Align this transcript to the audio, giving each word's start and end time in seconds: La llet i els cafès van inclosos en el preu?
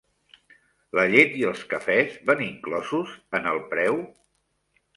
La 0.99 1.03
llet 1.15 1.35
i 1.41 1.45
els 1.49 1.61
cafès 1.75 2.17
van 2.31 2.43
inclosos 2.47 3.15
en 3.41 3.49
el 3.53 3.65
preu? 3.75 4.05